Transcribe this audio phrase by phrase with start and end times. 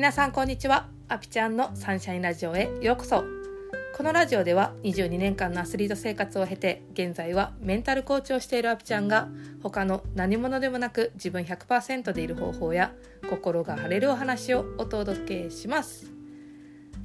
[0.00, 0.88] 皆さんこんにちは。
[1.08, 3.22] アピちゃんのサンシャインラジオへようこそ。
[3.94, 9.28] このラジオでは22年間のアスリート生活を経て現在はメンタルコーチをしているアピちゃんが
[9.62, 12.94] 他の何者でもなく自分100%でいる方法や
[13.28, 16.06] 心が晴れるお話をお届けします。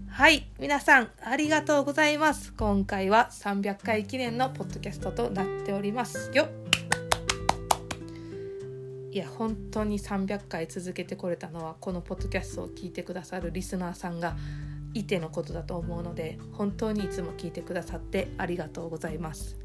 [0.09, 2.54] はい皆さんありがとうございます。
[2.54, 6.48] 今回は300回記念のポッドキャストとなっておりますよ。
[9.16, 14.36] いや本当に300回続けてこれたのはこのポッドキャストを聞いてくださるリスナーさんが
[14.94, 19.58] いてのことだと思うので本当にいつも聞いてくださってありがとうございます。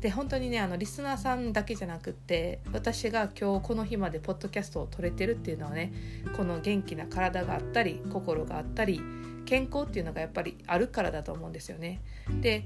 [0.00, 5.92] で本当にねあのリスナーさんだけじゃなくって私が今日この日までポッドキャストを撮れてるっていうのはね
[6.34, 9.02] この元気な体があったり心があったり
[9.44, 12.00] 健康っていうのがやっぱりあるからだと思うんですよね。
[12.40, 12.64] で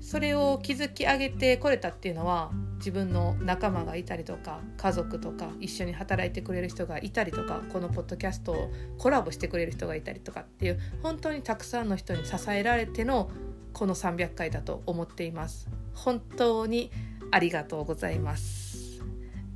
[0.00, 13.30] それを築き上げてこれたっていうのは自分の仲間がいたりとか家族とか一緒に働いてくれる人がいたりとかこのポッドキャストをコラボしてくれる人がいたりとかっていう本当にたくさんの人に支えられての
[13.72, 15.68] この300回だと思っています。
[15.94, 16.90] 本当に
[17.30, 19.02] ありがとうございます。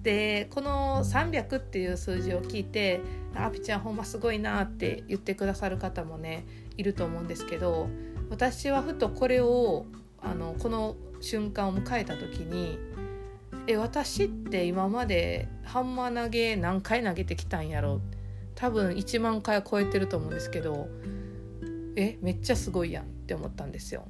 [0.03, 3.01] でこの300っていう数字を聞いて
[3.37, 7.89] 「あぴちゃんほんますごいな」って言ってくださる方もねいると思うんですけど
[8.31, 9.85] 私はふとこれを
[10.23, 12.79] あのこの瞬間を迎えた時に
[13.67, 18.01] え私って今までハンマー投げ何回投げてきたんやろ
[18.55, 20.89] 多分1万回超えてると思うんですけど
[21.97, 24.07] えめっちゃすごいやんって思ったんですよ。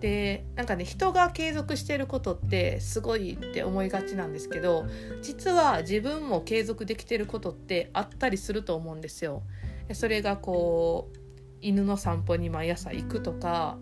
[0.00, 4.86] でなんかね人が継続してることってすごいって思いがちなんですけど
[5.22, 9.42] 実は自分も継続できてることってあったりすると思うんですよ。
[9.92, 11.18] それがこう
[11.60, 13.78] 犬の散歩に毎朝行くとか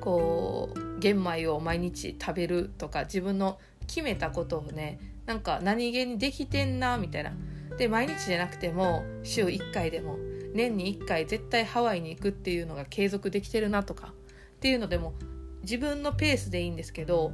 [0.00, 7.32] こう玄米を毎日食べるとか自分の決めたことをねなんか何気にできてんなみたいな
[7.76, 10.16] で毎日じゃなくても週1回でも
[10.54, 14.14] 年に1回絶対ハワイに行くっていうのが継続できてるなとか
[14.56, 15.12] っていうのでも
[15.60, 17.32] 自分のペースでいいんですけど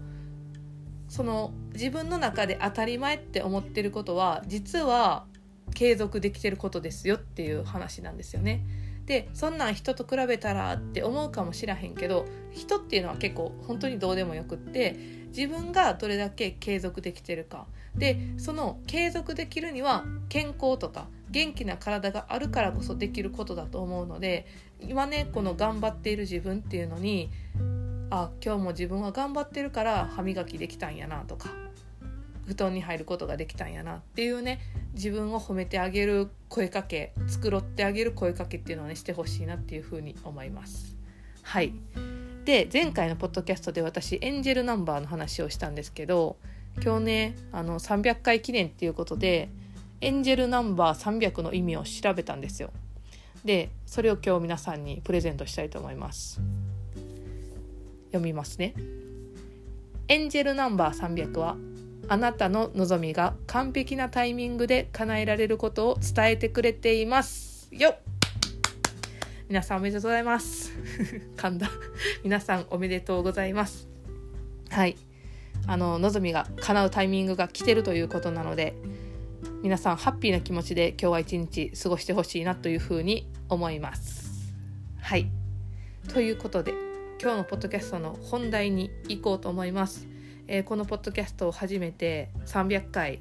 [1.09, 5.27] その自分の中で当たり前って思ってることは実は
[5.75, 8.65] 継続できてることですよっていう話なんですよね。
[9.11, 14.95] でそんなん人と比べたらって思うかもしらへんけど人っていうのは結構本当にどうでもよくって
[15.37, 17.67] 自分がどれだけ継続できてるか。
[17.97, 24.47] でその継続できるには健康とか元気な体があるからこそできることだと思うので
[24.81, 27.31] 今ねこの頑張っている自分っていうのに
[28.11, 31.51] あ今日も自分は頑張ってるから歯磨きできたんやなとか
[32.51, 34.59] 布団に入ることができたんやなっていうね
[34.95, 40.97] 自分を褒めてあげる声かけ繕ってあげる声かけっていうのをねしてほしいなっていうふうに思います。
[41.43, 41.73] はい
[42.45, 46.39] で前回のポッドキャストで私エンジェルナンバーの話をしたんですけど
[46.83, 49.49] 今日ねあの300回記念っていうことで
[50.01, 52.71] エンジェルナンバー300の意味を調べたんですよ。
[53.45, 56.41] でそれを今日皆さんにプレゼントしたいと思います。
[58.07, 58.75] 読みますね。
[60.09, 61.57] エンジェルナンバー300は
[62.13, 67.69] あなたの望みが完璧なタイミングで叶えられることを伝えてくれています。
[67.71, 67.95] よ
[69.49, 70.73] 皆さんおめでとうございます。
[71.39, 71.71] 噛んだ。
[72.25, 73.89] 皆さんおめでとうございます。
[74.71, 74.97] はい。
[75.69, 78.75] あの望みが叶うタイミングが来てるということなので
[79.63, 84.53] 皆さんハッピーな気持ちで今日は一日過ごしてほしいなというふうに思います。
[85.01, 85.31] はい。
[86.13, 86.73] ということで
[87.23, 90.09] 今日のポッドキャストの本題に行こうと思います。
[90.53, 93.21] えー、このポッドキャストを始めて300回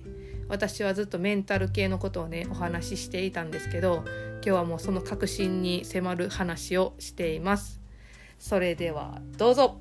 [0.49, 4.03] 私はずっとメンタル系のことをねお話ししていたんですけど
[4.41, 7.79] 今日はもうその確信に迫る話をしています。
[8.39, 9.79] それではどうぞ。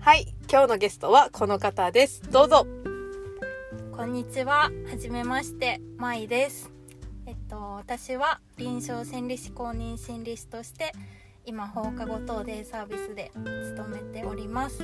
[0.00, 2.22] はい今日のゲストはこの方です。
[2.32, 2.75] どうぞ。
[4.06, 4.70] んにちは。
[4.88, 6.70] はじめまして、まいです。
[7.26, 10.92] えっと、私は臨床心理士公認心理師として、
[11.44, 14.78] 今、放課後等デイサービスで勤めております。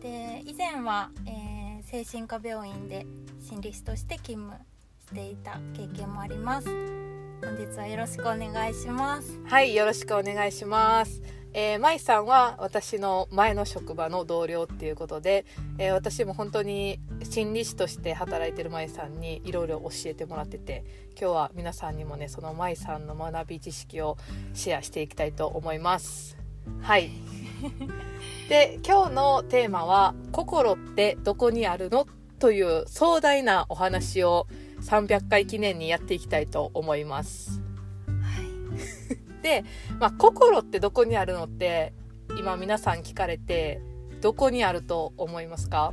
[0.00, 3.06] で、以前は、えー、精神科病院で
[3.40, 4.62] 心理師として勤務
[5.08, 6.68] していた経験もあります。
[7.42, 9.40] 本日はよろしくお願いします。
[9.46, 11.22] はい、よろしくお願いします。
[11.52, 15.44] えー、舞さんは私の前の職場の同僚っていうことで、
[15.78, 20.84] えー、私も本当に心理師として働いてる舞さんにいろいろ教えてもらってて
[21.20, 24.16] 今日は皆さんにもねその舞さんの学び知識を
[24.54, 26.36] シェアしていきたいと思います。
[26.80, 27.10] はい。
[28.48, 32.06] で今日のテーマは「心ってどこにあるの?」
[32.38, 34.46] という壮大なお話を
[34.82, 37.60] 300回記念にやっていきたいと思います
[39.42, 39.64] で、
[39.98, 41.92] まあ、心ってどこにあるのって
[42.38, 43.80] 今皆さん聞かれて
[44.20, 45.92] どこにあると思いますか？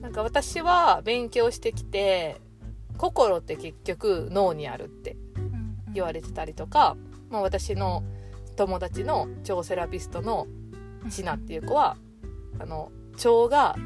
[0.00, 2.40] なんか私は勉強してきて
[2.96, 5.16] 心って結局脳にあるって
[5.92, 6.96] 言われてたりとか、
[7.28, 8.04] まあ、私の
[8.54, 10.46] 友達の腸セラピストの
[11.10, 11.96] シナっていう子は
[12.58, 13.76] あの腸が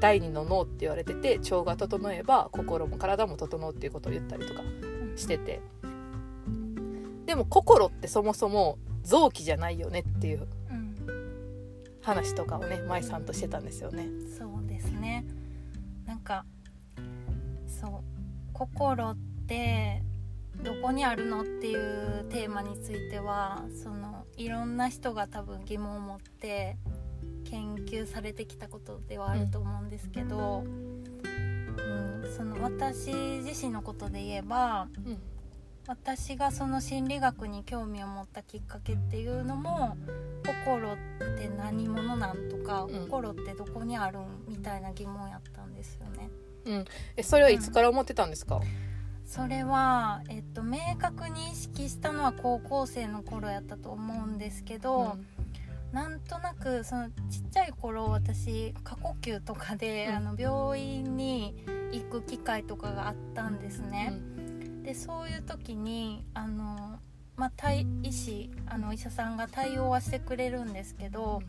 [0.00, 4.62] 第二の脳って言われてて腸が整えば心も体も整うっていうことを言ったりとか
[5.16, 5.60] してて
[7.28, 10.48] でも心ってそもそも臓器じゃないよねっていう
[12.00, 14.08] 話とかをね舞さんとしてたんですよね。
[14.38, 15.26] そうですね。
[16.06, 16.46] なんか
[17.66, 17.90] そう
[18.54, 19.16] 心っ
[19.46, 20.02] て
[20.64, 26.78] どこにあるのっていうテーマについてはそのいろんな人が多分疑問を持って
[27.44, 33.12] 研究されてきたことではあると思うんですけど、うん、その私
[33.44, 35.18] 自身のことで言えば、うん、
[35.88, 39.96] 私がその心理学に興味を持ったきっかけっていうのも
[40.46, 40.96] 心っ
[41.38, 46.30] て何者なんとか、うん、心ってどこにあるんみたいな疑問やったんですよね。
[46.66, 46.84] うん、
[47.16, 48.60] えそれはいつから思ってたんですか、
[49.24, 55.26] それは、えっと、明確に意識したのは高校生の頃やったと思うんですけど、うん。
[55.92, 61.54] なんとなくそのちっちゃい頃私過呼吸とかで、うん、あの病院に
[61.92, 64.12] 行く機会とかがあったんですね。
[64.36, 64.37] うん、
[64.88, 66.98] でそういう時にあの、
[67.36, 71.42] まあ、医師あの医者さんが対応はしてくれるんですけど、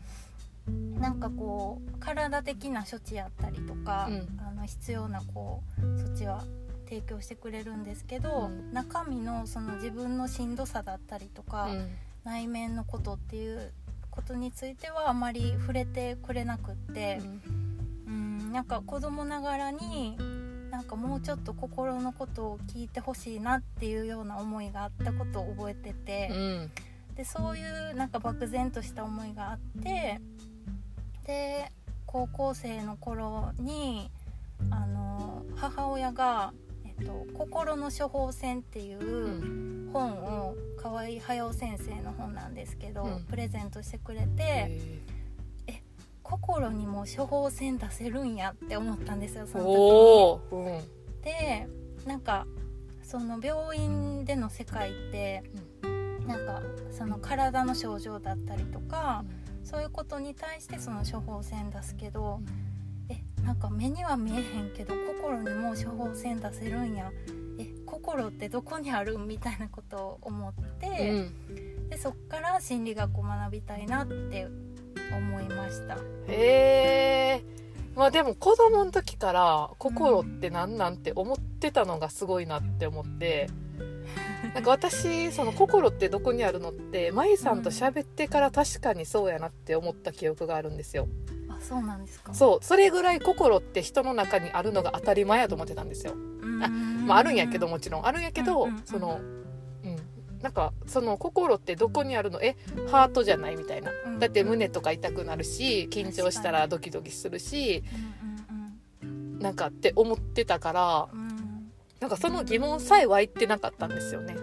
[0.68, 4.10] うん、なんかこう体的な処置やったりとか、
[4.46, 6.44] あの必要なこう措置は
[6.84, 11.70] 提供してくれるんですけど、中身のその自分のしんどさだったりとか、
[12.24, 13.72] 内面のことっていう
[14.10, 17.22] ことについてはあまり触れてくれなくって、
[18.06, 20.18] うん、なんか子供ながらに
[20.80, 26.70] なんかもうちょっと心のことを聞いてほしいなっていうような思いがあったことを覚えてて、うん、
[27.16, 30.18] でそういうなんか漠然とした思いがあって。
[31.26, 31.70] で
[32.06, 34.10] 高校生の頃に
[34.70, 36.54] あの母親が
[37.04, 44.30] と「心の処方箋」っていう本を河合駿先生の本なんですけど、うん、プレゼントしてくれて。
[44.38, 45.00] え
[46.30, 50.70] 心にも処方箋出せるんやって思ったんですよその時に。
[50.70, 51.66] うん、で
[52.06, 52.46] なんか
[53.02, 55.42] その病院での世界って、
[55.82, 56.62] うん、なんか
[56.92, 59.24] その体の症状だったりとか、
[59.60, 62.40] うん、そういうことに対してその処方箋出すけど。
[63.44, 67.10] なんか目には見えへんけど心にも処方箋出せるんや
[67.58, 74.46] え心ってどこにあるみたいなことを思って、うん、でそっから心理学を学びたいなって
[75.16, 75.96] 思いました。
[76.28, 77.60] へえ
[77.96, 91.08] まあでも子供の時から心って何なんて思ってたのがすごいなって思って、うん、なんか私その心ってどこにあるのって舞さんと喋ってから確かにそうやなって思った記憶があるんですよ。
[91.60, 92.32] そうなんですか。
[92.32, 92.64] そう。
[92.64, 96.14] それぐらい心って人の中にあるのが当たり前やと思ってたんですよ。
[96.62, 98.06] あ,、まあ、あるんやけどもちろん。
[98.06, 99.39] あるんやけど、そのうん
[100.42, 102.40] なんかその心ってどこにあるの？
[102.42, 102.56] え
[102.90, 107.84] ハートじゃないみたいな、だって胸とか痛くなるし緊張したらドキドキするし、
[109.38, 111.08] なんかって思ってたから、
[112.00, 114.36] なんかその疑問さえ湧いてなかったんですよね。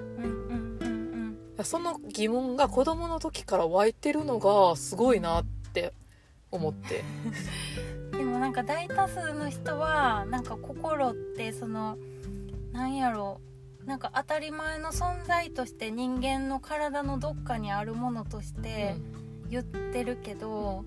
[1.64, 5.94] その疑問が子供の時から湧いてるのがすごいなって
[6.52, 7.04] 思って。
[8.12, 11.98] でもなんか大多数の人はなんか心ってその
[12.72, 13.47] なんやろう
[13.88, 18.98] なんか当たり前の存在として人間の体のどっかにあるものとして
[19.50, 20.84] 言ってるけど、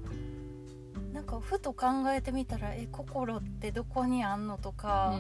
[0.97, 5.19] うん、なんかふと考えてみたらえ心ってどこにあんのとか、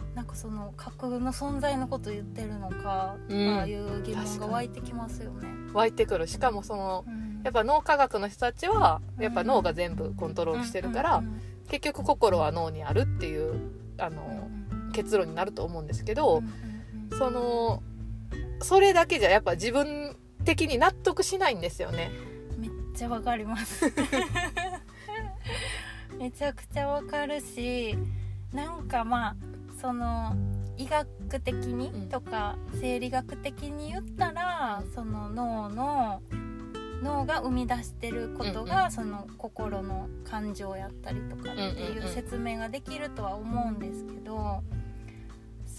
[0.00, 5.48] うん、なんかその架空の存在のこと言ってるのかとかいう疑問が湧いてきますよね。
[5.72, 6.26] 湧いてくる。
[6.26, 7.32] しかもその、うん。
[7.44, 11.22] やっぱ脳科学の人たちはやっぱ脳が全部コントロールしてるから
[11.68, 13.60] 結局心は脳にあるっていう
[13.98, 14.48] あの
[14.92, 16.42] 結論になると思うんですけど
[17.18, 17.82] その
[18.60, 22.10] それだけじゃやっぱ自分的に納得しないんですよね。
[22.58, 23.92] めっちゃわかります。
[26.18, 27.96] めちゃくちゃわかるし
[28.52, 29.36] なんかまあ
[29.80, 30.36] その
[30.76, 36.22] 医学的にとか生理学的に言ったらその脳の
[37.02, 44.62] 脳が生み出してることが、うんうん、その心の感情やったりとかっていう説明ができるとは思うんですけど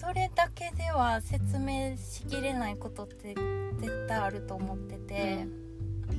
[0.05, 3.35] それだけでは説明しきれないことって
[3.79, 5.45] 絶対あると思ってて、
[6.11, 6.13] う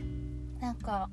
[0.57, 1.11] ん、なんか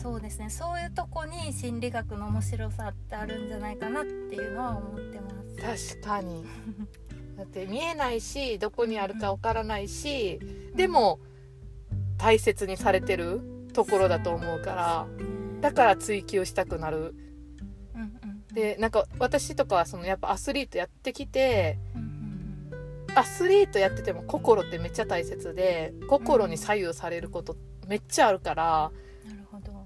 [0.00, 5.30] そうですねそういうとこに心理学の面白さってあるんじゃないかなっていうのは思ってま
[5.76, 5.98] す。
[5.98, 6.44] 確かに。
[7.36, 10.38] だって見えないしどこにあるかわからないし
[10.76, 11.18] でも
[12.18, 13.40] 大切にされてる
[13.72, 15.06] ところだと思うから
[15.62, 17.14] だから追求したくなる
[18.54, 21.78] でなんか私とかはそのやっぱアスリートやってきて
[23.14, 27.56] アスリートやってても心ってめっちゃ大切で心に左右されること
[27.88, 28.90] めっちゃあるから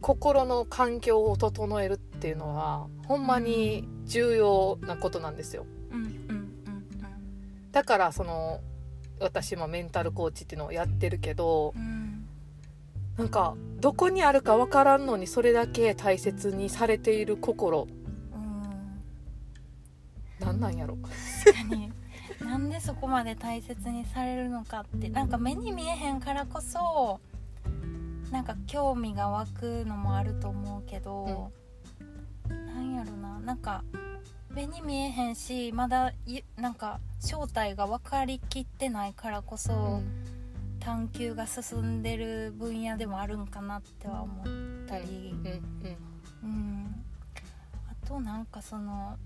[0.00, 5.66] 心の環境を整えるっていうのはほんまに重要なことなんですよ。
[7.72, 8.60] だからその
[9.18, 11.82] 私もメンタルコーチっていうのをやってるけどうん。
[11.82, 12.06] うん
[13.16, 18.05] なんかどこにあるかわからんのにそれだけ大切にされている心うん
[20.46, 20.96] なんなんやろ。
[21.44, 21.92] 確かに。
[22.40, 25.08] なんでそこまで大切にされるのかって。
[25.08, 27.20] なんか目に見えへんからこそ
[28.30, 31.50] なんか興味が湧くのもあると思うけど、
[32.48, 33.40] なんやろな。
[33.40, 33.82] なんか
[34.50, 40.00] 目に見えへんしまだいなんか正体が分かりきってないからこそ、
[40.80, 44.46] 探求が進んでる分野でもあるんかなっては思っ
[44.86, 45.34] たり。
[45.34, 46.06] うんうん。
[46.42, 47.04] うん、
[47.90, 49.16] あとなんかその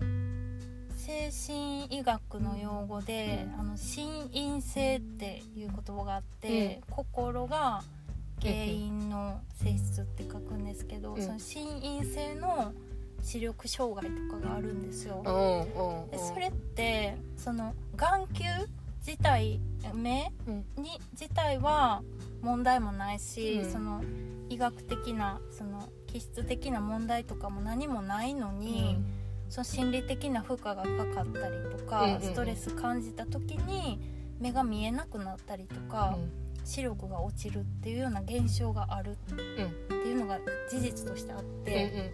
[1.01, 7.81] 精神医学の用語で「あの心因性」っていう言葉があって、心が
[8.39, 11.21] 原因の性質って書くんですけど、うん。
[11.21, 12.71] その心因性の
[13.23, 15.23] 視力障害とかがあるんですよ。
[15.25, 16.09] うんうんうん。
[16.11, 18.43] でそれってその眼球
[19.05, 19.59] 自体
[19.95, 20.65] 目うん。
[20.77, 22.03] に自体は
[22.43, 23.71] 問題もないし、うん。
[23.71, 24.03] その
[24.49, 28.97] 医学的なその気質的な問題とかも何もないのに、
[29.51, 32.21] その心理的な負荷がかかったりとか、うんうんうん。
[32.21, 33.99] ストレス感じた時に
[34.39, 36.17] 目が見えなくなったりとか、
[36.63, 39.33] 視力が落ちるっていうような現象があるって
[40.07, 40.39] いうのが
[40.69, 42.11] 事実としてあっうんうんて、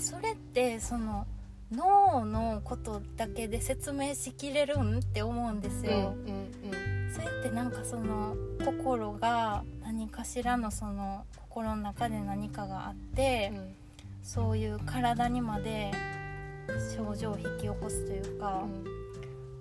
[0.00, 1.28] それってその
[1.70, 6.14] 脳のことだけで説明しきれるんって思うんですうんうんよ。
[7.14, 13.76] それってなんかその心が何かしらのその心の中で何かがあって、うん。
[14.26, 15.92] そういう体にまで
[16.96, 18.66] 症状を引き起こすというか、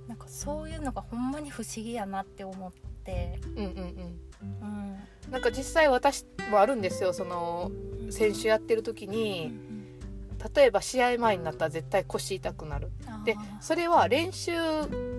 [0.08, 2.72] なんかそういうのがほんまに不思議やなって思っ
[3.04, 4.20] て、うんうんうん。
[4.62, 5.32] うん。
[5.32, 7.72] なんか実際私もあるんですよその
[8.12, 9.52] 選手やってる時に
[10.56, 12.92] 例えば試合前になったら絶対腰痛くなる。
[13.26, 14.52] でそれは練習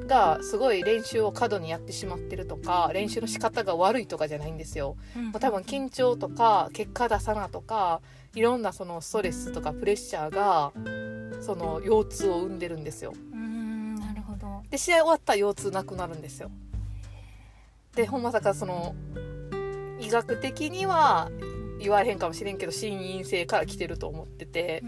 [0.07, 4.97] がすごい練習を過度にやってしまってるとか練習の仕方が悪いとかじゃないんですよ。
[5.16, 5.33] うん。
[5.33, 8.00] 多分緊張とか結果出さなとか
[8.37, 10.73] いろんなそのストレスとかプレッシャーが
[11.40, 13.12] その腰痛を生んでるんですよ。
[13.33, 14.62] うんなるほど。
[14.71, 16.50] で試合終わったら腰痛なくなるんですよ。
[17.95, 18.95] でほんまさかその
[19.99, 21.31] 医学的には
[21.81, 24.83] 言われへんかもしれんけど心因性から来てると思ってて。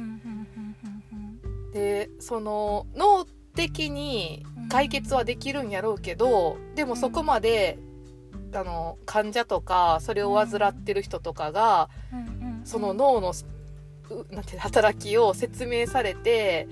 [1.73, 7.79] でその脳的に解決はできるんやろうけどでもそこまで
[8.55, 11.91] あの患者とかそれを患ってる人とかが
[12.65, 13.33] その脳のう
[14.31, 16.69] なんて働きを説明されて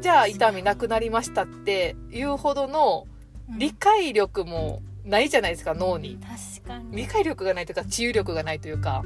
[0.00, 3.06] じゃあ痛みなくなりましたっていうほどの
[3.50, 3.58] うん。
[3.58, 6.18] 理解力もないじゃないですか脳に。
[6.60, 6.96] 確かに。
[6.96, 9.02] 理解力がないというか治癒力がないというか。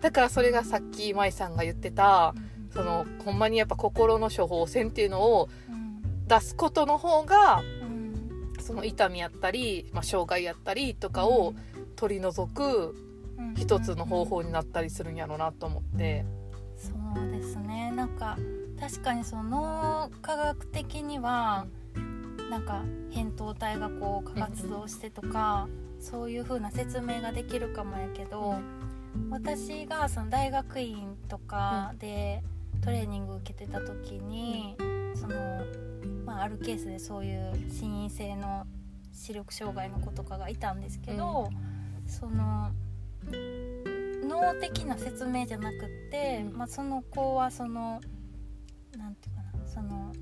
[0.00, 6.26] だからそれがさっき舞さんが言ってたにそのほんまにやっぱ心の処方箋っていうのをうん。
[6.26, 8.52] 出すことの方がうん。
[8.60, 11.54] その痛みやったり、まあ、障害やったりとかを
[11.96, 12.94] 取り除く
[13.38, 13.54] うん。
[13.54, 16.24] 一つの方法になったりするんやろうなと思って。
[16.88, 17.90] そうですね。
[17.92, 18.36] なんか
[18.78, 21.66] 確かにその脳科学的には、
[22.50, 28.56] なんか扁桃体がこう活動してとか、そういう風な説明ができるかもやけど、
[29.30, 32.42] 私がその大学院とかで
[32.82, 34.76] トレーニング受けてた時に、
[35.14, 35.34] その
[36.26, 38.66] まあ、あるケースでそういう心因性の
[39.12, 41.48] 視力障害の子とかがいたんですけど、
[42.06, 42.70] その
[44.26, 48.00] 脳的な説明じゃなくって、うんまあ、その子はその
[48.96, 50.12] なんていうかなその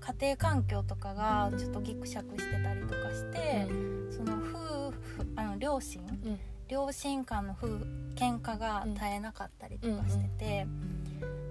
[0.00, 3.68] 家庭環境とかがちょっとギクシャクしてたりとかして、
[4.10, 6.38] その夫婦あの両親、うん。
[6.68, 7.66] 両親間の夫
[8.14, 10.66] 喧嘩が絶えなかったりとかしてて、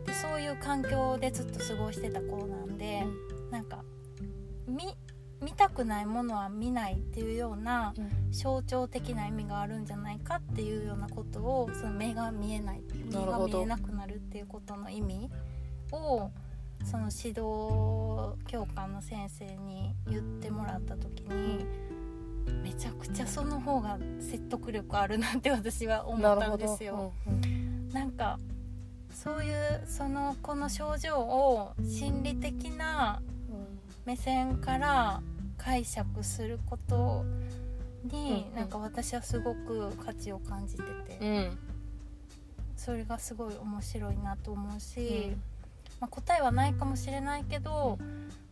[0.06, 3.06] でそういう環境でずっと過ごしてた子なんで、
[3.52, 3.84] なんか
[4.68, 4.96] 見
[5.42, 7.94] 見たくないものは見ないっていうような
[8.32, 15.30] 象徴的な意味があるんじゃないかっていうようなことをその目が見えない目が見えなくなるっていうことの意味
[15.92, 16.30] を
[16.86, 21.66] その指導教官の先生に言ってもらった時に
[22.64, 27.14] めちゃくちゃその方が説得力あるなって私は思ったんですよ。
[27.28, 28.40] うんなんか
[29.14, 33.22] そういうその子の症状を心理的な
[34.06, 35.22] 目線から
[35.64, 37.24] 解釈すること
[38.04, 38.56] に、うんうん。
[38.56, 41.58] なんか私はすごく価値を感じてて、うん。
[42.76, 45.42] それがすごい面白いなと思うし、うん。
[46.00, 48.00] まあ、答えはないかもしれないけど、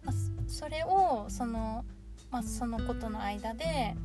[0.05, 1.83] まあ、そそれをその,、
[2.29, 3.95] まあ、そのことの間で、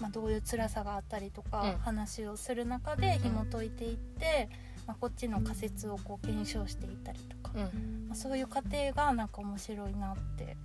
[0.00, 1.78] まあ、どういう辛さがあったりとか、うん。
[1.80, 4.48] 話をする中で紐解いていって、
[4.86, 8.06] まあ、こっちの仮説をこう検証していったりとか、うん。
[8.08, 10.56] まあ、そういう過程がなんか面白いなって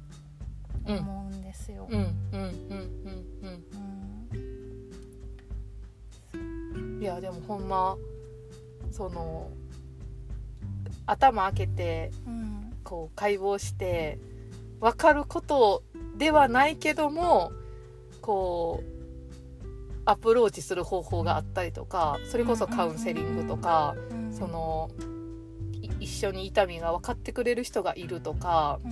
[0.86, 1.88] 思うんですよ。
[1.90, 3.64] うんうんうんうんうん。
[6.34, 7.98] うんいやでもほんま
[8.92, 9.50] その
[11.06, 12.54] 頭開けてうん。
[12.84, 14.20] こう解剖して
[14.80, 15.84] 分かること
[16.18, 17.52] ではないけども
[18.22, 18.94] こう
[20.06, 24.92] アプローチする方法があったりとかそれこそカウンセリングとかうんその
[25.82, 28.88] い一緒に痛みが分かってくれる人がいるとかう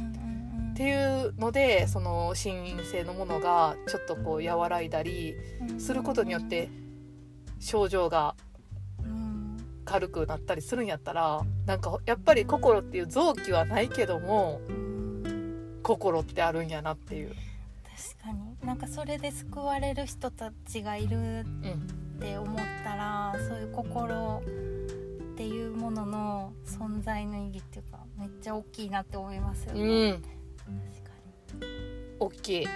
[0.71, 5.35] っていうのでその心因性のものがちょっとこう和らいだり
[5.77, 6.69] することによって
[7.59, 8.35] 症状が
[9.03, 17.35] うん軽くなったりするんやったらなんかやっぱり心っていう臓器はないけどもうん心ってあるんやなっていう。
[18.19, 24.41] 確かになんかそれで救われる人たちがいるうんって思ったらそういう心
[25.33, 30.11] っていうものの存在の意義っていうかめっちゃ大きいなって思いますようね。
[30.11, 30.29] ん、確か
[32.19, 32.67] 大きい。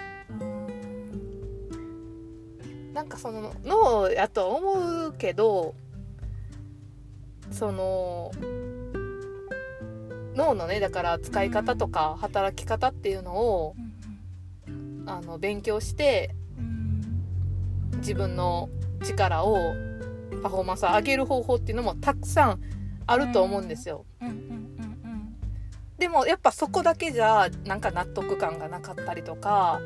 [2.94, 5.75] なんかその脳やとは思うけど
[7.52, 8.32] その
[10.34, 13.75] 脳のねだから使い方とか働き方っていうのを
[15.06, 16.86] あの勉強してうん。
[17.98, 18.70] 自分の
[19.04, 19.58] 力を
[20.44, 22.62] パフォーマンスを上げる方法っていうのもたくさん
[23.08, 24.06] あると思うんですよ。
[24.22, 24.54] うんうんうん
[25.98, 29.79] でもやっぱそこだけじゃなんか納得感がなかったりとか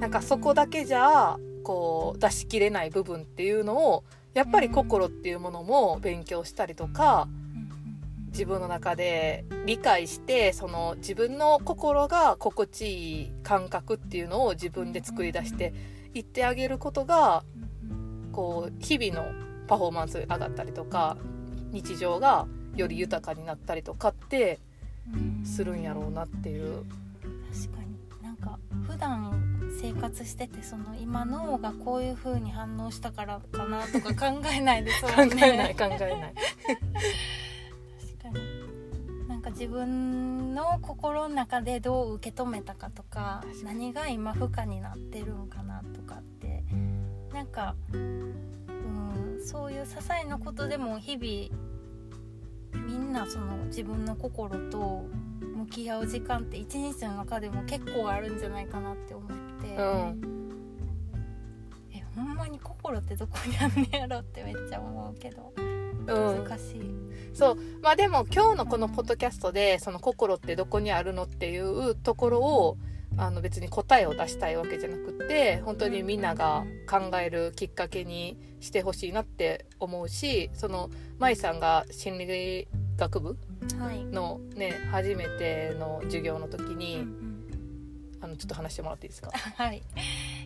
[0.00, 7.28] なんかそこだけじゃこう出しきれない部分っていうのをやっぱり心っていうものも勉強したりとか
[8.26, 15.72] 自分の中で理解してその自分の心が心地いい感覚っていうのを自分で作り出して
[16.14, 17.44] いってあげることが
[18.32, 19.32] こう日々の
[19.68, 21.16] パフォーマンスが上がったりとか
[21.70, 22.46] 日常が
[22.76, 24.63] より豊かになったりとかってうん
[25.44, 26.84] するんやろうなっていう。
[27.52, 35.98] 確かになんか普段生活しててその今脳がこういう風に反応したからかなとか考えないです考もんねえない考えない。
[38.20, 46.64] 確かになんか自分の心の中でどう受け止めたかとか何が今負荷になってるんかなとかって
[47.32, 48.34] なんかうん
[49.44, 55.04] そういう些細なことでも日々みんなその自分の心と
[55.64, 61.14] 向き合う時間って一日の中でも結構あるんじゃないかなって思って、うん。
[61.92, 65.52] えほんまに心ってどこにあんねやろってめっちゃ思うけど。
[65.56, 65.62] う
[66.04, 66.80] ん、難しい。
[67.32, 67.56] そう。
[67.82, 72.76] まあでも今日のこのポッドキャストでその心ってどこにあるのっていうところを
[73.16, 83.38] あの別に答えを出したいわけじゃなくって本当にみんなが考えるきっかけにしてほしいなって思うしその舞さんが心理学部
[83.78, 84.04] はい。
[84.04, 87.34] のね初めての授業の時うんうにん。
[88.20, 89.30] あのちょっと話してもらっていいですか？
[89.56, 89.82] はい。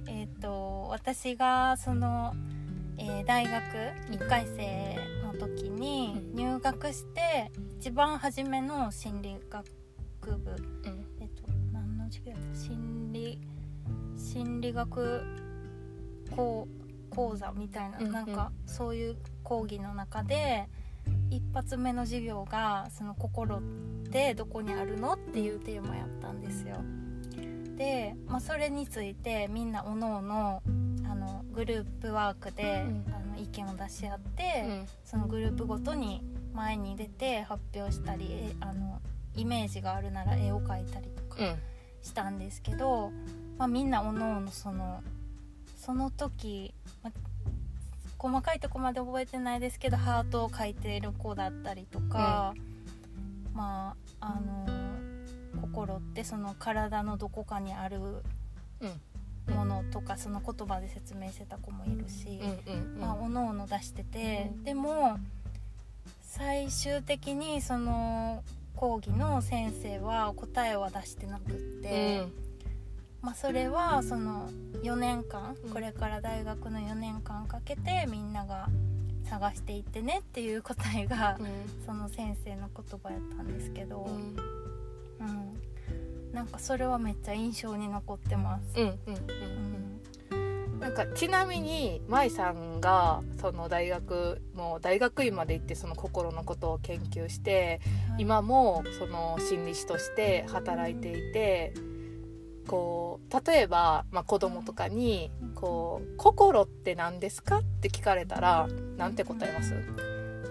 [0.09, 2.35] えっ、と私がその、
[2.97, 3.63] えー大学
[4.11, 6.35] 1回生の時にうん。
[6.35, 9.65] 入学して一番初めの心理学
[10.39, 10.51] 部。
[10.51, 11.07] うん。
[11.21, 12.55] えっ、と何の授業だった？
[12.59, 13.39] 心理
[14.17, 15.23] 心理学
[16.35, 16.67] 講
[17.11, 18.13] 講座みたいな、うんうん。
[18.13, 20.69] なんかそういう講義の中で
[21.31, 23.63] 一発目の授業がその心っ
[24.11, 26.77] てどこにあるのっていうテーマやったんですよ。
[27.77, 30.63] で、まあ、それについてみんなおのおの
[31.09, 33.15] あのグループワークで、うん。
[33.15, 34.87] あの意見を出し合って、うん。
[35.05, 36.23] そのグループごとに
[36.55, 39.01] 前に出て発表したりえあの
[39.37, 41.57] イメージがあるなら絵を描いたりとかうん。
[42.03, 43.11] したんですけど、
[43.59, 45.03] まあ、みんなおのおのその
[45.77, 47.28] その時、まあ
[48.19, 52.55] 細かいとこまで覚えてないですけどハートを描いている子だったりとか、
[53.55, 54.67] まああの
[55.61, 57.99] 心ってその体のどこかにある
[58.81, 58.93] うん。
[59.55, 62.39] ものとかその言葉で説明してた子もいるし。
[62.43, 63.01] うんうんうん。
[63.01, 64.65] まあ、おのおの出してて、うん。
[64.65, 65.19] でも
[66.23, 68.43] 最終的にその
[68.77, 72.27] 講義の先生は答えは出してなくって、
[73.21, 74.49] まあ、それはその
[74.83, 75.71] 4年間うん。
[75.71, 78.69] これから大学の4年間かけてみんなが
[79.25, 81.47] 探していってねっていう答えがうん。
[81.85, 84.37] その先生の言葉やったんですけど、うん。
[85.21, 88.81] うん、なんかそれはめっちゃ印象に残ってます。
[88.81, 89.21] うんうんうん
[90.33, 90.81] うん。
[90.81, 98.23] なんかちなみに舞さんがその大学もう大学院まで行ってその心のことを研究してはい。
[98.23, 101.75] 今もその心理師として働いていて
[102.69, 109.75] こう例えば、まあ、子供とかにこう「心って何ですか?」って聞かれたらなんて答えます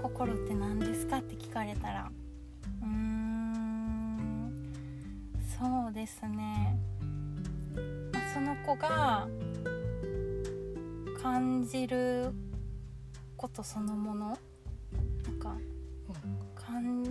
[0.01, 1.17] 心って何ですか？
[1.19, 2.11] って聞かれたら。
[2.81, 4.73] うーん
[5.59, 6.77] そうですね、
[8.13, 9.27] まあその子が
[11.21, 12.31] 感じる
[13.35, 14.37] ことそのもの？
[15.25, 15.55] なんか
[16.55, 17.03] 感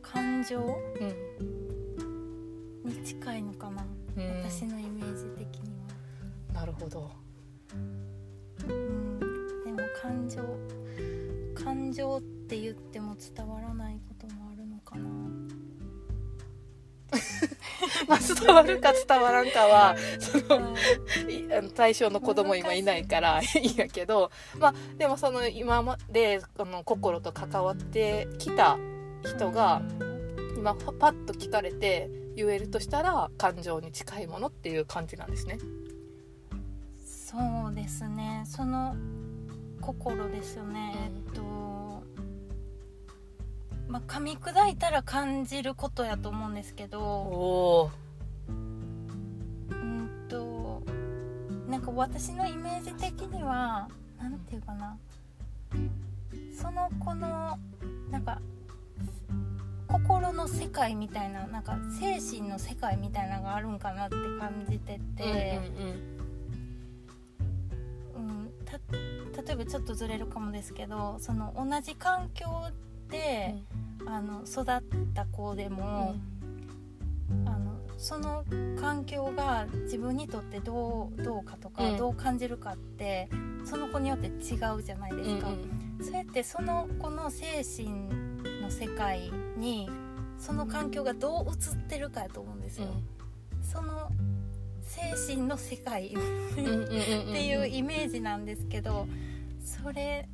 [0.00, 0.58] 感情？
[0.60, 2.90] うん。
[2.90, 5.70] に近いのかな、うん私のイメージ的に
[6.54, 6.60] は。
[6.60, 7.10] なるほど。
[8.68, 9.18] うん。
[9.64, 10.42] でも感情
[11.54, 15.08] 感情って言っても伝わらないこともあるのかな。
[18.08, 20.74] まあ伝わるか伝わらんかはその
[21.74, 23.44] 対象の子供今いないからい。
[23.62, 28.78] いんやけどまあでもその今まであの心と関わってきた
[29.24, 29.82] 人が
[30.56, 35.58] 今パッと聞かれて言えるとしたら感情に近いものっていう感じなんですね。
[37.04, 38.44] そうですね。
[38.46, 38.94] その
[39.80, 41.16] 心ですよね、うん。
[41.16, 41.42] えっと
[43.88, 47.00] まあ噛み砕いたら感じることやと思うんですけおど。
[47.00, 47.90] お
[48.48, 48.52] う
[49.74, 50.82] んと
[51.68, 54.96] なんか私のイメージ的にはなんていうかな。
[56.54, 57.58] その子の
[58.10, 58.40] なんか
[60.12, 65.60] 心の世界みたいななんか精神の世界みたいなのがあるんかなって感じてて、
[68.14, 68.78] うん、た
[69.42, 72.46] 例えばちょっとずれるかもですけどその同じ環境
[73.08, 73.54] で、
[74.06, 74.64] あの育っ
[75.14, 76.14] た子でも、
[77.44, 78.42] あのその
[78.80, 81.96] 環境が自分にとってどうどうかとか、うん。
[81.98, 83.28] どう感じるかって
[83.66, 85.48] その子によって違うじゃないですか。
[86.00, 88.08] そうやってその子の精神
[88.62, 89.90] の世界に
[90.44, 92.88] その環境がどう映ってるかやと思うんですよ。
[93.62, 94.10] その
[94.82, 99.06] 精神の世界っていうイメージなんですけど
[99.64, 100.28] それ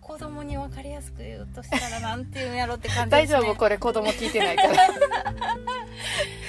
[0.00, 3.38] 子供に分かりやすく言うとしたらなんていうんやろって感じですね。
[3.38, 4.74] 大丈夫これ子供聞いてないから。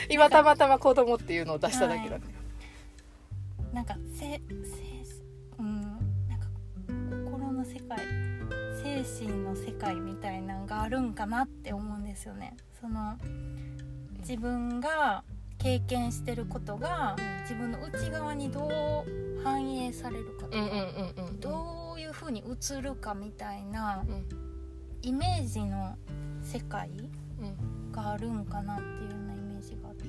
[0.10, 2.24] 今たまたま子供っていうのを出しただけだね、
[3.74, 4.41] なんかせせ
[5.60, 5.82] うん
[6.30, 6.47] なんか
[7.30, 8.20] 心の世界
[9.04, 12.56] 精神の世界みたいなのがあるんかなって思うんですよね。
[12.80, 13.18] その
[14.20, 15.24] 自分が
[15.58, 20.58] 経験してることが自分の内側にどう反映されるかとか、
[21.40, 24.28] どういう風に映るかみたいなうん。
[25.04, 25.96] イメージの
[26.44, 26.92] 世界
[27.40, 30.02] うんがあるんかなっていうようなイメージがあって。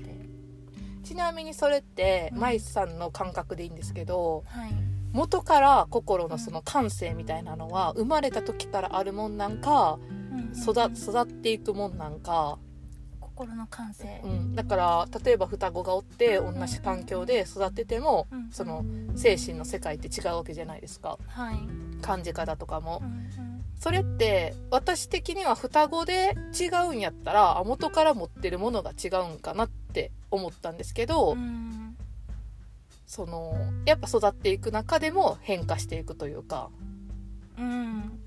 [1.03, 2.41] ちなみにそれってうん。
[2.41, 9.99] 舞さんの感覚でいいんですけどはい元から心のその感性みたいなのは生まれた時からあるもんなんか
[10.55, 12.59] 育育っていくもんなんか、
[13.21, 14.21] 心の感性。
[14.25, 18.51] うん、だから例えば双子がおって同じ環境で育っててもうん。
[18.51, 21.19] その精神の世界って違うわけじゃないですか。
[21.27, 21.57] はい、
[22.03, 23.03] 感じ方とかも。
[23.81, 31.92] それって私的には双子で違うんやったらあ元から持ってるものが違うんかなって思ったんですけど、うん
[33.07, 36.71] そのやっぱ育っていく中でも変化していくというか。
[37.59, 38.19] うん、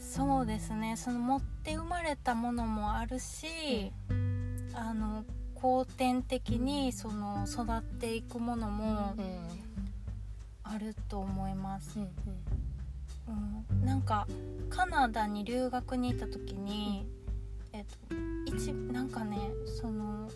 [0.00, 0.96] そうですね。
[0.96, 3.92] その持って生まれたものもあるし、
[4.74, 9.70] あの後天的にその育っていくものもうん
[10.62, 14.26] あると思います、うんうん、なんか
[14.68, 17.06] カナダに留学に行った時に、
[17.72, 20.30] えっと一なんかねその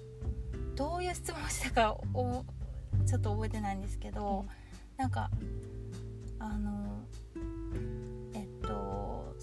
[0.74, 2.44] どういう質問したかお
[3.14, 4.44] ちょっと覚えてないんですけど、
[4.96, 5.31] なんか
[6.40, 7.00] あの
[8.35, 9.37] えっと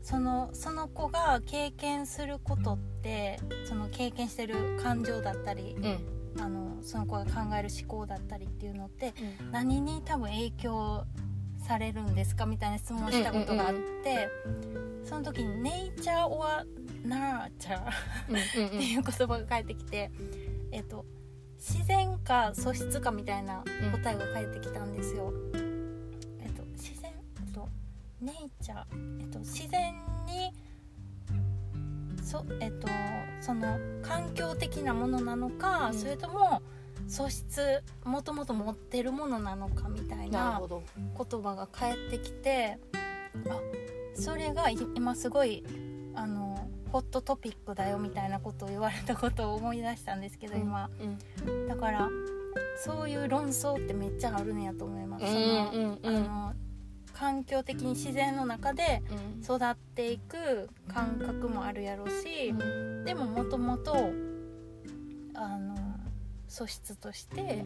[0.00, 5.84] そのその子が経験することってその経験してる感情だったりうん。
[5.84, 5.98] うん
[6.38, 9.14] あのその子が考える思考だったりっていうのって
[9.50, 11.04] 何に多分影響
[11.66, 12.46] されるんですか？
[12.46, 14.28] みたいな質問をしたことがあって、
[15.04, 16.64] その時に「ネイチャー・オア・
[17.04, 17.90] ナーチャー」
[18.30, 18.68] うんうん。
[18.68, 20.12] っていう言葉が返ってきて、
[20.70, 21.04] えっと、
[21.60, 25.30] 自然か素質かみたいな答えが返ってきたんですよ。
[26.40, 27.12] えっと、自然、
[27.54, 27.68] と、
[28.22, 29.94] ネイチャー、えっと、自然
[30.26, 30.54] に
[32.24, 32.88] そ,、えっと、
[33.42, 35.94] その環境的なものなのか、うん。
[35.94, 36.62] それとも
[37.06, 42.78] 素質もともと持ってるものなのかみたいな言葉が返ってきて
[43.48, 43.60] あ
[44.14, 45.64] それがい今すごい
[46.14, 46.49] あの
[46.92, 50.90] ホットトピックだよみたいなことを言われたことを思い出したんですけど今。
[51.46, 51.68] うん。
[51.68, 52.08] だから
[52.84, 55.98] そういう論争ってめっちゃあるんやと思います、うんそのうん。
[56.02, 56.54] うんあの
[57.12, 59.42] 環境的に自然の中でうん。
[59.42, 62.54] 育っていく感覚もあるやろうし
[63.04, 63.94] でももともと
[65.34, 65.76] あの
[66.48, 67.64] 素質として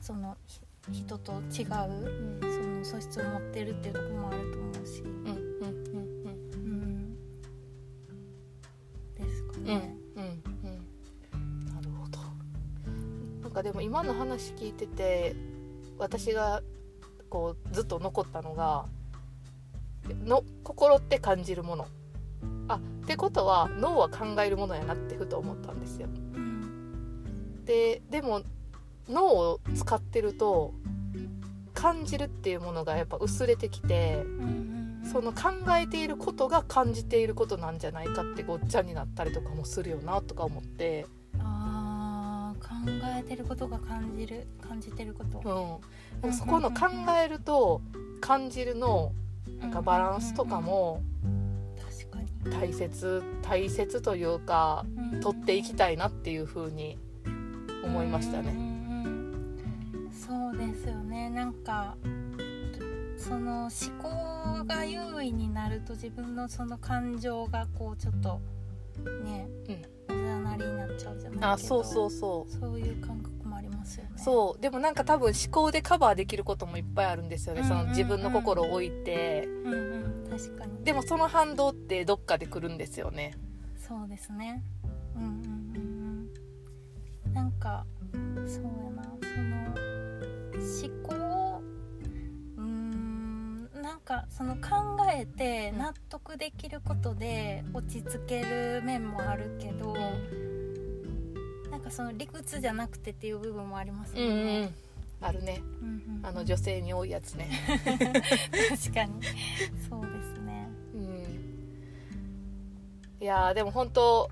[0.00, 0.60] そのひ
[0.92, 2.84] 人と違ううん。
[2.84, 5.02] その素質を持ってるっていうところもあると思うし、
[9.72, 9.96] うんね。
[10.16, 10.42] うん
[11.34, 11.66] うん。
[11.66, 12.18] なるほど。
[13.42, 15.34] なんかでも今の話聞いてて
[15.98, 16.62] 私が
[17.28, 18.86] こうずっと残ったのが
[20.24, 21.86] の心って感じるもの。
[22.68, 26.08] あってことは脳は考えるものやなってふと思ったんですよ。
[26.08, 27.64] うん。
[27.64, 28.42] ででも
[29.08, 30.74] 脳を使ってると
[31.74, 34.75] 感じるっていうものがやっぱ薄れてきてうんうん
[35.12, 41.06] その考えていることが感じていることなんじゃないかってごっちゃになったりとかもするよなとか思って、
[41.38, 42.74] あー考
[43.18, 45.80] えてることが感じる感じてること。
[46.22, 46.88] うん、そこの考
[47.22, 47.80] えると
[48.20, 49.12] 感じるの
[49.60, 51.02] なんかバランスとかも
[52.50, 54.84] 大切大切というか
[55.20, 56.98] 取っていきたいなっていう風に
[57.84, 58.54] 思いましたね。
[60.12, 61.30] そうですよね。
[61.30, 61.96] なんか
[63.16, 63.70] その思
[64.02, 68.40] 考が優位になると自分のその感情がこうちょっと
[69.24, 69.48] ね
[70.08, 72.52] おざなりになっちゃうじゃないけどあそうそうそう。
[72.52, 74.10] そういう感覚もありますよね。
[74.16, 74.60] そう。
[74.60, 79.46] でもなんか多分思考でカバーできることもいっぱいあるんですよね、その自分の心を置いて。
[79.64, 79.76] うんう
[80.26, 80.30] ん。
[80.30, 80.84] 確かに。
[80.84, 83.34] でもその反動ってどっかで来るんですよね。
[83.76, 84.62] そうですね。
[85.14, 86.30] うんうんうん
[87.26, 87.32] うん。
[87.34, 87.84] なんか
[88.46, 89.04] そうやな。
[89.20, 89.56] その
[90.56, 91.15] 思考
[94.06, 99.94] かその考えて納得できることで落ち着ける面もあるけど、
[101.70, 104.44] なんかその理屈じゃなくてっていう部分もありますようんうん。
[104.44, 104.72] ね、
[105.20, 105.60] あるね。
[105.82, 106.26] うんうんうん。
[106.26, 107.50] あの女性に多いやつね。
[107.66, 109.20] 確かに。
[109.88, 110.68] そうですね。
[110.94, 111.26] うん。
[113.20, 114.30] いやーでも本当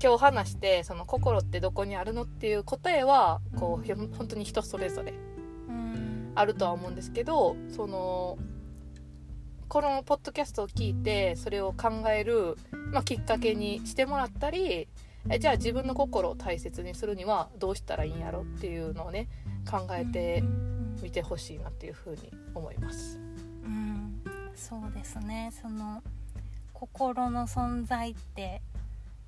[0.00, 5.12] 今日話してその心ってどこにあるのっていう答えはこうひょ本当に人それぞれ
[5.68, 6.32] うん。
[6.36, 8.38] あるとは思うんですけどその
[9.68, 12.56] このポッドキャストを聞いてそれを考える、
[12.92, 14.88] まあ、きっかけにしてもらったり
[15.30, 19.28] えじゃあ自分の心を大切にするにはどうしたらいいんやろっていうのをね
[19.70, 20.42] 考えて
[21.02, 23.20] みてほしいなっていうふうに思います。
[23.62, 24.22] うん、
[24.56, 25.52] そうですね。
[25.60, 26.02] その
[26.72, 28.62] 心の存在って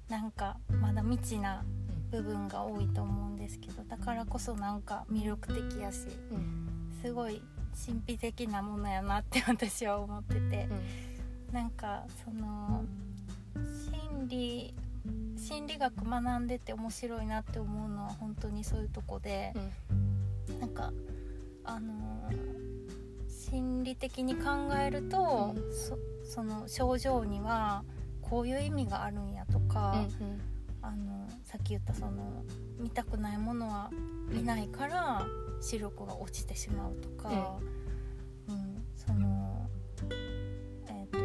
[0.08, 1.62] なんかまだ未知な
[2.10, 6.70] 部分が多いと思うんですけどだからこそなんか魅力的やしうん。
[7.02, 7.42] すごい
[7.74, 10.68] 神秘的なものやなって 私は思ってて。
[10.70, 11.54] うん。
[11.54, 12.84] なんかその
[13.56, 14.74] 心理
[15.36, 19.52] 心理学学んでて面白いなって思うのは本当にそういうとこで。
[20.60, 20.92] なんか
[21.64, 22.30] あの
[23.28, 25.72] 心理的に考えると、うん。
[25.72, 27.84] そその症状には
[28.22, 30.40] こういう意味があるんやとか、うん
[30.82, 32.44] あのさっき言ったその
[32.78, 33.90] 見たくないものは
[34.28, 35.26] 見ないから
[35.60, 37.58] 視力が落ちてしまうとか、
[38.48, 38.82] うん。
[38.96, 39.68] その
[40.88, 41.18] えっ、と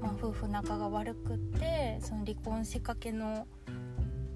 [0.00, 3.46] まあ夫婦仲が悪くってその離婚しかけの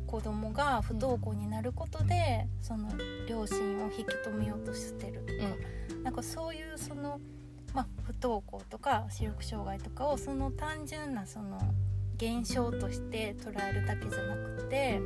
[0.06, 2.90] 子供が不登校になることで、その
[3.26, 5.56] 両親を引き止めようとしてるとか、
[6.04, 7.18] なんかそういうその、
[7.72, 11.58] まあ、不登校とか視力障害とかをその単純なその
[12.22, 15.00] 現象として捉えるだけじゃなくて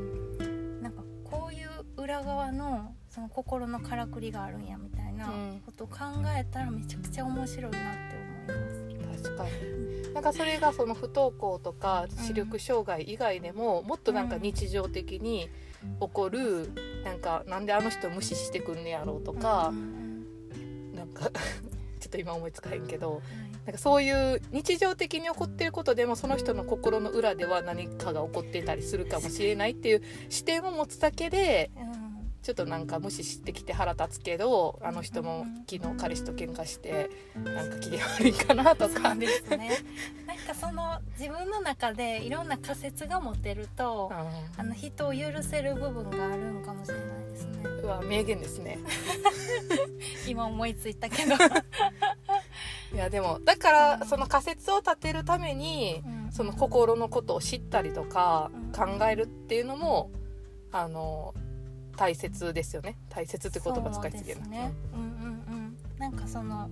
[0.82, 5.62] なんかこういう裏側のその心のからくりがあるんやみたいなうん。
[5.64, 5.96] ことを考
[6.36, 9.22] えたらめちゃくちゃ面白いなって思います。
[9.22, 10.12] 確かに。
[10.12, 15.48] なんかそれがその不登校とか視力障害以外でももっとなんか日常的に
[16.00, 16.70] 起こる
[17.04, 19.72] なんかなんであの人無視してくんねやろうとか
[20.94, 21.30] なんか
[22.06, 23.20] ちょっと今思いつかへんけどはい。
[23.66, 32.06] なんかそういう日常的に起こってることでもその人の心の裏では何かが起こってたりするかもしれないっていう視点を持つだけでうん。
[32.42, 39.16] ちょっとなんか無視してきて腹立つけどあの人も昨日彼氏と喧嘩してなんか機嫌悪いかなとか。
[39.16, 39.80] ですね。
[40.28, 44.12] なんかその自分の中でいろんな仮説が持てると
[44.56, 48.78] あの人を許せる部分があるんかもしれないですねうんうわ名言ですね。
[50.26, 51.34] 今思いついたけど、
[52.92, 56.16] いやでもだからその仮説を立てるためにうん。
[56.32, 58.72] その心のことを知ったりとかうん。
[58.72, 60.10] 考えるっていうのも
[60.72, 61.34] あの
[61.96, 62.98] 大切ですよね。
[63.08, 64.72] 大切って言葉使いすぎるね。
[64.92, 65.76] うんうんうん。
[65.98, 66.68] なんかその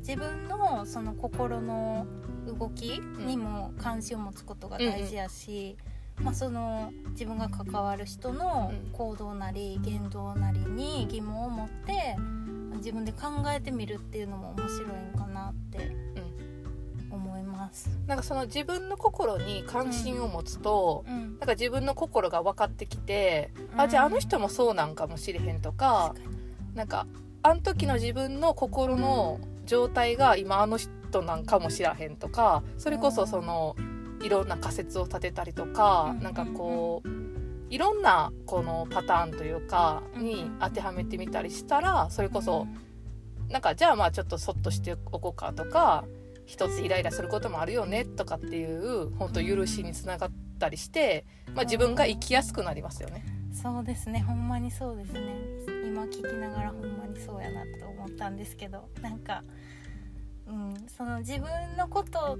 [0.00, 2.06] 自分のその心の
[2.46, 5.76] 動きにも関心を持つことが大事やし、
[6.20, 12.16] まあ、その自分が関わる人の行動なり言動なりに疑問を持って
[12.76, 15.96] 自分で考えてみるっていうのも面白いんかなって
[17.10, 17.90] 思います。
[18.06, 21.38] なんかその自分の心に関心を持つと、うん。
[21.38, 23.80] なんか自分の心が分かってきて、うん。
[23.80, 26.14] あじゃああの人もそうなんかもしれへんとか
[26.74, 27.06] なんか
[27.42, 33.76] あの時の自分の心の状態が今あの人なんかもしらへんとかそれこそその
[34.22, 36.22] いろんな仮説を立てたりとか、うん。
[36.22, 37.08] なんかこう
[37.70, 42.66] いろんなこのパターンというかに当てはめてみたりしたらそれこそ
[43.50, 46.04] なんかじゃあまあちょっとそっとしておこうかとか
[46.46, 53.24] 一つイライラすることもあるよねとかっていう本当許しにつながったりして、まあ、自分が生きやすくなりますよね。
[53.52, 54.20] そうですね。
[54.20, 55.20] ほんまにそうですね。
[55.84, 59.42] 今聞きながらほんまにそうやなと思ったんですけどなんか、
[60.46, 62.38] うん、その自分のこと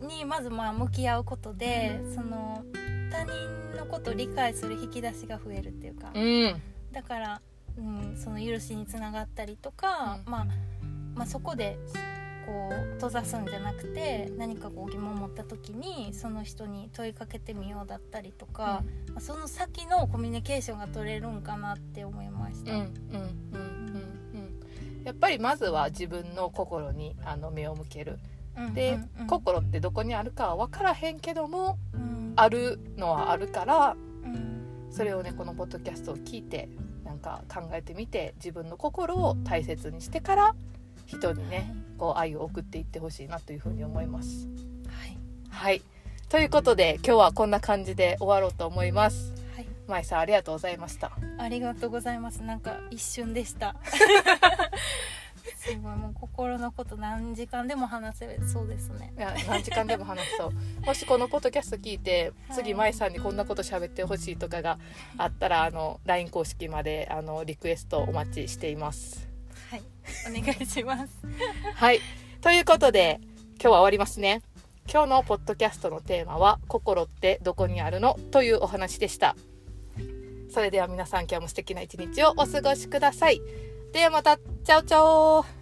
[0.00, 2.64] にまずまあ向き合うことでその
[3.10, 3.32] 他人
[3.76, 6.62] のことを理解する引き出しが増えるっていうかうん。
[6.92, 7.40] だから、
[7.76, 10.30] うん、その許しにつながったりとか、うん。
[10.30, 10.46] まあ、
[11.14, 11.78] まあそこで
[12.46, 22.72] こう閉ざすんじゃなくて何かこう疑問を持った時にその人に問いかけてみようだったりとか、まあその先のコミュニケーションが取れるんかなって思いました。
[22.72, 23.30] うんうんうんうん
[24.34, 25.04] うん。
[25.04, 28.12] やっぱりまずは自分の心にあの目を向ける。
[28.12, 28.37] うん
[28.74, 36.68] で、心ってどこにあるかは分からへんけどもうんあるのはあるからうんそれをねこのポッドキャストを聞いて
[37.04, 40.54] なんか考えてみて自分の心を大切にしてから
[41.06, 44.46] 人にねこう愛を送っていってほしいなというふうに思います。
[44.88, 45.18] はい
[45.50, 45.82] はい
[46.28, 49.32] ということで今日はこんな感じで終わろうと思います。
[49.56, 51.12] はいまいさんありがとうございました。
[51.38, 52.42] ありがとうございます。
[52.42, 53.74] なんか一瞬でした。
[55.72, 55.96] すごい。
[55.96, 59.12] もう心のこと何時間でも話せそうですね。
[59.16, 60.52] いや何時間でも話そう。
[60.84, 62.56] もしこのポッドキャスト聞いてはい。
[62.58, 64.78] 次舞さんにこんなこと喋ってほしいとかが
[65.16, 69.28] あったらあの LINE 公式まであのリクエストお待ちしています。
[69.70, 69.82] はい、
[70.28, 71.12] お願いします。
[71.74, 72.00] はい。
[72.40, 74.42] ということで今日は終わりますね。
[74.90, 79.36] 今日のポッドキャストのテーマは「心ってどこにあるの?」というお話でした。
[80.50, 83.42] それでは皆さん今日も素敵な一日をお過ごしください。
[83.92, 84.38] ではまた。
[84.68, 85.57] チャオチャオ